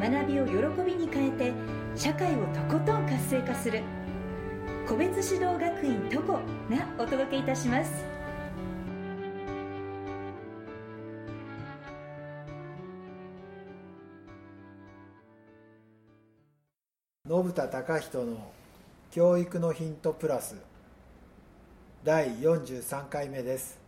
[0.00, 1.52] 学びを喜びに変えて
[1.94, 3.82] 社会をとことん活性化する
[4.88, 6.40] 個別指導学院トコが
[6.98, 7.92] お届けいたします。
[17.28, 18.50] 信田隆人の
[19.12, 20.56] 教育のヒントプラス
[22.02, 23.78] 第43回目です。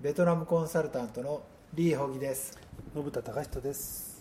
[0.00, 1.42] ベトナムコンサルタントの
[1.74, 2.58] リー・ホギです。
[2.94, 4.11] 信田隆人です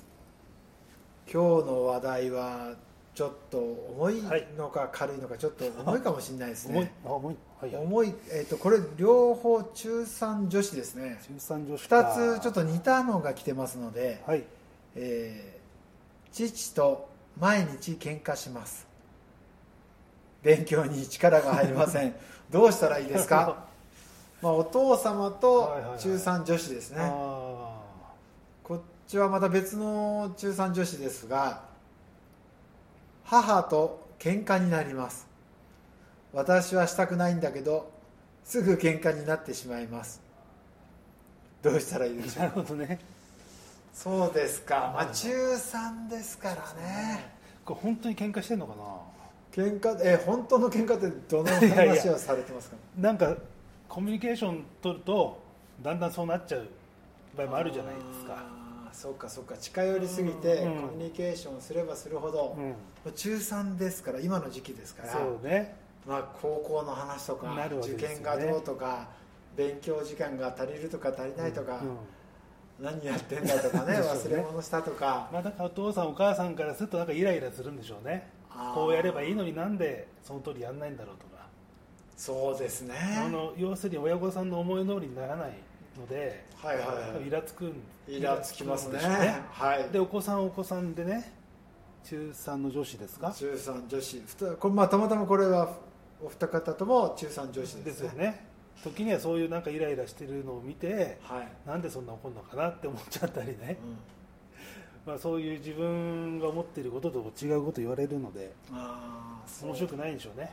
[1.31, 2.73] 今日の話題は
[3.13, 4.23] ちょっと重い
[4.57, 7.35] のか軽いのかちょっと重いかもしれないですね、重い。
[7.61, 7.73] はい。
[7.73, 7.83] はい。
[7.83, 11.19] 重い、えー、とこれ両方中3女子ですね。
[11.39, 14.43] 中3女子か2つちょっと似たのが来てますので、はい。
[14.95, 15.61] えー
[16.33, 18.87] 父と毎日喧嘩します。
[20.43, 22.15] 勉強に力が入りません。
[22.49, 23.65] どうしたらいいですか？
[24.41, 25.99] まあお父様とはいはいはい。
[25.99, 27.40] 中3女子ですね、あこっ
[29.11, 31.63] ちはまた別の中3女子ですが
[33.25, 35.27] 母と喧嘩になります。
[36.31, 37.91] 私はしたくないんだけど
[38.45, 40.21] すぐ喧嘩になってしまいます。
[41.61, 42.45] どうしたらいいでしょう？
[42.45, 42.99] るほどね。
[43.93, 47.31] そうですか、まあ、中3ですからね。
[47.65, 48.75] これ本当に喧嘩してんのか
[49.51, 52.77] 喧嘩え本当の喧嘩ってどの話をされてますか？
[52.97, 53.35] ななんか
[53.89, 55.43] コミュニケーション取ると
[55.81, 56.67] だんだんそうなっちゃう
[57.37, 58.60] 場合もあるじゃないですか
[59.01, 59.57] そうかそうか。
[59.57, 60.81] 近寄りすぎてうん。
[60.89, 63.13] コミュニケーションすればするほど、うん。
[63.13, 65.13] 中3ですから今の時期ですから。
[65.13, 65.75] そうね。
[66.05, 69.09] まあ、高校の話とか、なるわけ受験がどうとか
[69.55, 71.97] 勉強時間が足りるとか足りないとか、うん
[72.79, 73.99] 何やってんだとかね ね。
[73.99, 78.27] 忘れ物したとか、まあだからお父さんお母さんからするとなんかイライラするんでしょうね。
[78.73, 81.45] こうやればいいのになんでその通りやんないんだろうとか。
[82.17, 82.95] そうですね。
[83.23, 85.53] あの要するに親御さんの思い通りにならない
[85.99, 87.27] のではいはいはい。
[87.27, 87.73] イラつくん
[88.07, 88.99] イラつきますね。
[88.99, 89.89] イラつくんでしょうはい。
[89.89, 91.33] でお子さんはお子さんでね
[92.03, 93.31] 中3の女子ですか？
[93.31, 94.21] 中3女子。
[94.59, 95.75] これまあたまたまこれは
[96.23, 97.83] お二方とも中3女子でね。
[97.83, 98.51] ですすよね。
[98.83, 103.77] 時にはそういうなんかイライラしてるのを見てはい、なんでそんな怒るのかなって思っちゃったりね、
[105.05, 108.53] うまあ、そういう自分が思っていることと違うこと言われるので
[109.61, 110.51] 面白くないんでしょうね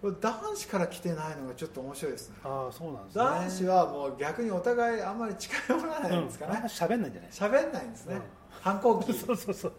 [0.00, 2.36] これ男子から来てないのがちょっと面白いですね。
[2.44, 3.24] ああそうなんですね。
[3.24, 6.50] 男子はもう逆にお互いあんまり近寄らないんですかね。
[6.50, 6.56] うん。
[6.56, 8.22] あんないんじゃない喋んないんですね、うん。
[8.60, 9.12] 反抗期。
[9.14, 9.72] そうそうそう、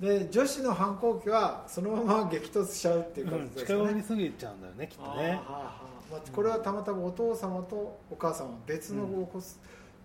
[0.00, 9.38] で女子の反抗期はそのまま激突しちゃうっていううん、感じですよね、近寄りすぎちゃうんだよねきっとあーはねあはあまあ、これはたまたまお父様とお母様別のお子、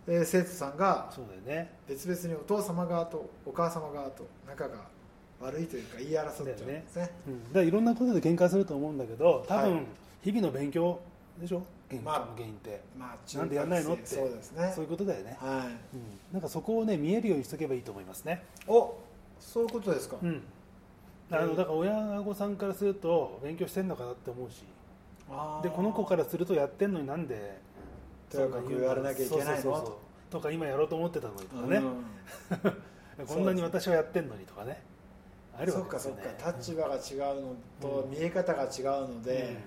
[0.08, 1.78] えー生徒さんがそうだよね。
[1.88, 4.78] 別々にお父様側とお母様側と仲が
[5.42, 6.58] 悪いというか言い争っちゃうんで
[6.88, 7.10] すね。
[7.28, 9.70] うん、だからいろんなことで喧嘩すると思うんだけど多はい。
[9.72, 9.86] 分
[10.24, 11.00] 日々の勉強
[11.40, 11.64] でしょ？
[11.90, 13.94] 喧嘩のまあ原因って、まあなんでやんないの？
[13.94, 14.06] って。
[14.06, 14.72] そうですね。
[14.76, 15.52] そういうことだよね、はい。
[15.96, 18.44] うん、なんかそこをね見えるようにしとけばいいと思いますね。
[18.68, 18.96] お
[19.40, 20.44] そういうことですか、うん。
[21.32, 24.64] あのだから親御さんからすると勉強してんのかなって思うし。
[25.64, 27.58] でこの子からするとやってんのになんで
[28.30, 29.98] とやかく言われなきゃいけないの？
[30.30, 31.78] とか今やろうと思ってたのにとかね、
[33.18, 33.26] うん。
[33.26, 34.84] こんなに私はやってんのにとかね
[35.58, 38.12] あるそっかそっわけですよねか立場が違うのとうん。
[38.12, 39.58] 見え方が違うので、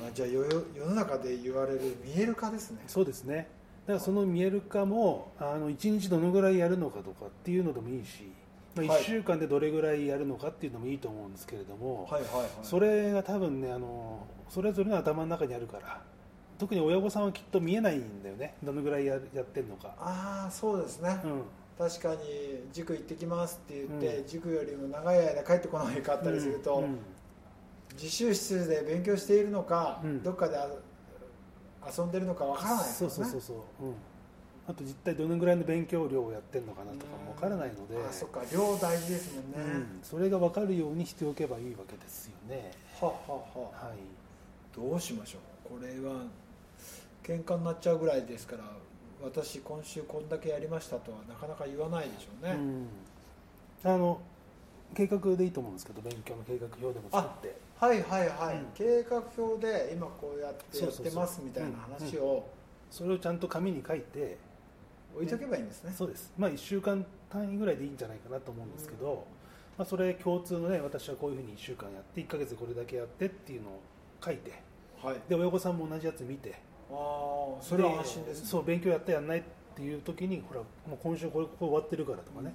[0.00, 2.78] まあ、じゃあ世世の中で言われる見える化ですね。
[2.82, 3.48] うんそうですね。
[3.86, 8.30] だからその見える化もあの1日どのぐらいやるのかとかっていうのでもいいし、
[8.74, 9.02] まあ、はい。
[9.02, 12.48] 1週間でどれぐらいやるのかっていうのもいいと思うんですけれども、はいはいはい。
[12.62, 16.00] それが多分ねあのそれぞれの頭の中にあるから
[16.58, 18.54] 特に親御さんはきっと見えないんだよね。
[18.62, 21.42] どのぐらいややってんのか、ああそうですね、うん、
[21.80, 22.20] 確かに
[22.74, 24.26] 塾行ってきますって言って、うん。
[24.28, 26.98] 塾よりも長い間帰ってこないかったりすると、うん。
[27.94, 30.22] 自習室で勉強しているのか、うん。
[30.22, 30.68] どっかであ
[31.96, 32.92] 遊んでるのかわからないね。
[32.92, 33.56] そうそうそうそう、
[33.86, 33.94] うん、
[34.68, 38.42] あと実態どのぐらいの勉強量をやってるのかなとかも分からないので、あそっか。
[38.52, 42.72] 量大事ですもんね、うん、それが分かるようにしておけばいいわけですよね。
[43.00, 43.12] はは
[43.54, 43.88] は。
[43.88, 43.98] はい。
[44.76, 45.78] どうしましょう。
[45.78, 46.24] これは
[47.24, 48.64] 喧嘩になっちゃうぐらいですから
[49.22, 52.56] 私今週こんだけやりましたとはなかなか言わないでしょうね、
[53.84, 54.20] うん、あの
[54.94, 57.70] 計画でいいと思うんですけど勉強の計画表でも作って。
[57.80, 58.66] はいはいはい、うん。
[58.74, 62.46] 計画表で今こうやってやってますみたいな話を。
[62.90, 64.36] それをちゃんと紙に書いて
[65.14, 65.94] 置いとけばいいんですね。
[65.96, 69.26] そうです、まあ、1週間単位ぐらいでいいんじゃないかなと思うんですけど、
[69.78, 73.80] まあ、それ共通のね私はこういうふうに1週間やって1ヶ月これだけやってっていうのを
[74.22, 74.52] 書いて。
[75.02, 75.16] はい。
[75.28, 76.60] で親御さんも同じやつ見て
[76.92, 78.46] ああそれは安心ですね。
[78.48, 79.42] そう勉強やったやんないっ
[79.74, 82.52] ていう時にほらもう今週これここ終わってるからとかね、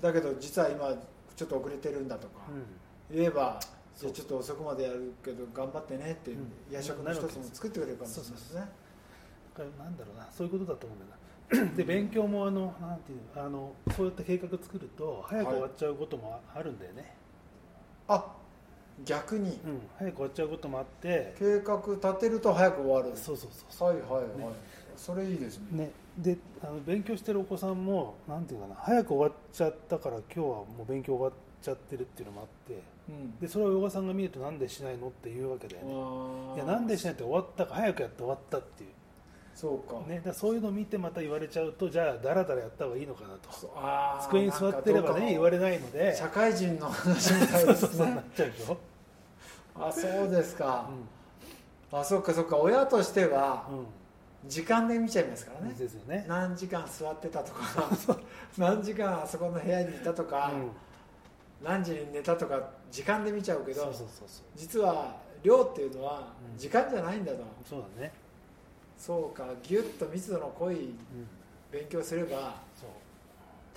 [0.00, 0.94] だけど実は今
[1.36, 3.16] ちょっと遅れてるんだとかうん。
[3.16, 3.58] 言えば
[3.96, 6.52] じゃあちょっと遅くまでやるけど頑張ってねっていううん。
[6.70, 8.60] 夜食の一つも作ってくれるかもしれないですね。
[8.60, 11.18] だからなんだろうなそういうことだと思うんだよな。
[11.74, 17.14] で勉強もあのなんていうのあのそうやって計画作ると早く終わっちゃうこともあるんだよね、
[18.06, 18.36] あ
[19.04, 19.50] 逆に。
[19.64, 21.34] うん、早く終わっちゃうこともあって。
[21.38, 23.16] 計画立てると早く終わる。
[23.16, 24.46] そうそうそうはいはいはい、ね。
[24.96, 25.84] それいいですね。
[25.84, 32.82] ね、であの勉強してるお子さんもなんていうかな早く終わっちゃったから今日はもう勉強終わっちゃってるっていうのもあって。
[33.08, 33.38] うん。
[33.38, 36.54] でそれを親御さんが見るとなんでしないのっていうわけだよね。
[36.56, 38.90] いやなんでしないって終わったか早くやって終わったっていう
[39.58, 43.50] そうか、ね、だそういうのを見てまた言われちゃうとじゃあだらだらやった方がいいのかなと。
[44.22, 46.14] 机に座ってればね言われないので。
[46.14, 48.50] 社会人の話みたいですそうそうなっねちゃう。
[48.50, 48.78] でしょ、
[49.74, 50.88] あそうですか。
[51.90, 52.56] う、あそっかそっか。
[52.58, 53.86] 親としてはんうん。
[54.46, 57.64] 時間で見ちゃいますからね、ですよね、何時間座ってたとか
[58.56, 60.70] 何時間あそこの部屋にいたとか、うん、
[61.66, 64.44] 何時に寝たとか時間で見ちゃうけどそうそうそうそう。
[64.54, 66.56] 実は量っていうのはうん。
[66.56, 67.38] 時間じゃないんだと、
[67.68, 68.12] そうだね、
[68.98, 70.94] そうかギュッと密度の濃いうん、
[71.70, 72.60] 勉強すれば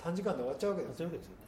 [0.02, 1.42] 短時間で終わっちゃうわけですそういうわけですよね。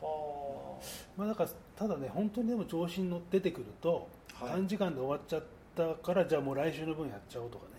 [0.00, 0.78] は
[1.16, 4.08] まあだからただね本当にでも調子に乗って出てくると、
[4.40, 4.54] あ、はい。
[4.54, 5.42] 短時間で終わっちゃっ
[5.76, 7.72] たからじゃあもう来週の分やっちゃおうとかね。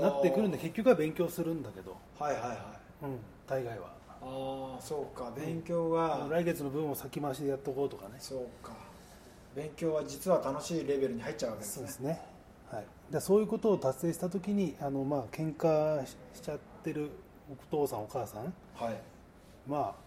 [0.00, 2.58] なってくるんで結局は勉強するんだけど、はいはいはい。
[3.02, 3.86] うん、大概は、
[4.22, 5.32] ああそうか。
[5.36, 8.14] 勉強は、来月の分を先回しでやっとこうとかね。
[8.20, 8.72] そうか。
[9.56, 11.74] 勉強は実は楽しいレベルに入っちゃうわけですね。
[11.76, 12.20] そうですね、
[12.74, 17.10] はい、でそういうことを達成した時にあのまあ喧嘩ししちゃってる
[17.50, 18.96] お父さんお母さんはい。
[19.68, 20.04] まあ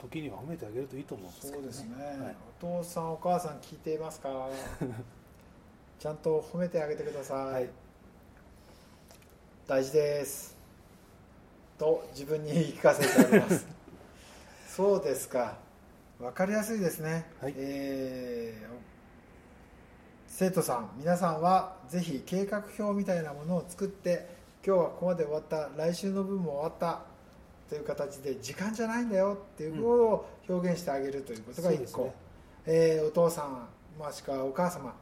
[0.00, 2.36] 時には褒めてあげるといいと思うんですけど、ね、そうですね、はい。
[2.62, 4.48] お父さんお母さん聞いていますか？
[5.98, 7.68] ちゃんと褒めてあげてください、はい。
[9.66, 10.56] 大事です。
[11.78, 13.66] と自分に言い聞かせてあげます。
[14.68, 15.58] そうですか。
[16.18, 17.54] 分かりやすいですね、はい。
[17.56, 18.89] えー
[20.32, 24.26] 生徒さん皆さんはぜひ計画表みたいなものを作って
[24.64, 27.02] 今日はここまで終わった来週の分も終わった
[27.68, 32.14] という形で時間じゃないんだよっていうことを表現してあげるということが1個、そうですね。
[32.66, 33.68] えーお父さん
[33.98, 34.94] もしくはお母様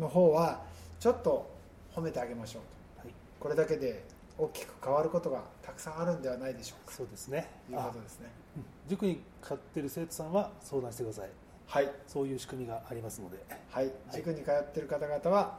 [0.00, 0.62] の方は
[0.98, 1.48] ちょっと
[1.94, 2.62] 褒めてあげましょう
[3.02, 3.02] と。
[3.02, 4.02] はい、これだけで
[4.38, 6.94] 大きく変わることがたくさんあるんではないでしょうか。
[6.94, 7.48] そうですね。
[7.66, 8.30] というこあとですね。
[8.56, 8.64] うん。
[8.88, 11.30] 塾に通ってる生徒さんは相談してください
[11.66, 11.90] はい。
[12.06, 13.38] そういう仕組みがありますので。
[13.70, 13.90] はい。
[14.12, 15.58] 塾に通ってる方々は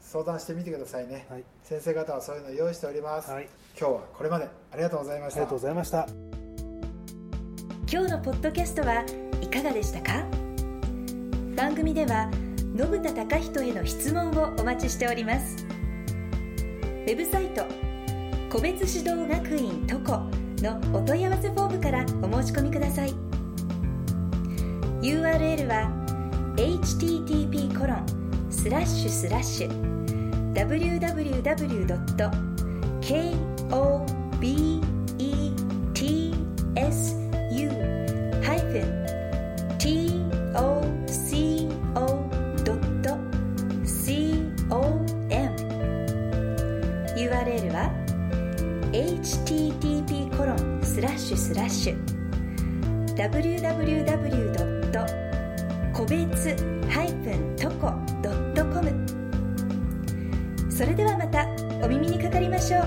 [0.00, 1.26] 相談してみてくださいね。
[1.30, 3.48] はい、先生方はそういうのを用意しております、はい、
[3.78, 4.48] 今日はこれまで。
[4.72, 5.40] ありがとうございました。
[5.40, 6.06] ありがとうございました。
[7.90, 9.04] 今日のポッドキャストは
[9.40, 10.24] いかがでしたか？
[11.54, 12.30] 番組では
[12.76, 15.66] 信田貴人への質問をお待ちしております。
[15.66, 17.64] ウェブサイト
[18.50, 20.22] 個別指導学院トコ
[20.62, 23.12] のお問い合わせフォームからお申し込みください
[25.02, 25.90] URL は
[26.54, 28.06] http コロン
[28.48, 29.68] スラッシュスラッシュ
[30.54, 31.82] www.kobetsu-toco.com
[47.16, 47.90] URL は
[48.92, 52.22] http コロンスラッシュスラッシュ
[54.92, 55.22] www.
[55.92, 56.56] 個別
[57.56, 57.92] -toco.com
[60.70, 61.46] それではまた
[61.84, 62.82] お耳にかかりましょう。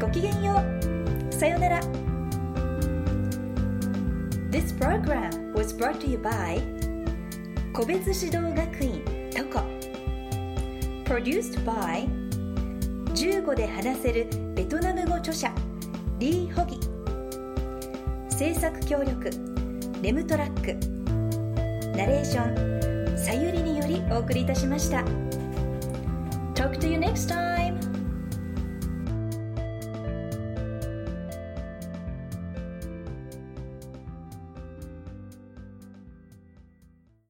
[0.00, 1.32] ごきげんよう。
[1.32, 1.80] さようなら。
[4.50, 6.60] This program was brought to you by
[7.72, 9.60] 個別指導学院トコ。
[11.04, 12.08] Produced by
[13.14, 15.52] 15で話せるベトナム語著者
[16.18, 16.80] リー・ホギ。
[18.30, 19.30] 制作協力
[20.02, 20.95] レムトラック。
[21.96, 24.98] ナレーションさゆりによりお送りいたしました
[26.54, 27.65] Talk to you next time!